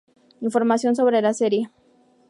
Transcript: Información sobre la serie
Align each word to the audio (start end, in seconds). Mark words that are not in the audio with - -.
Información 0.41 0.95
sobre 0.95 1.21
la 1.21 1.31
serie 1.31 1.69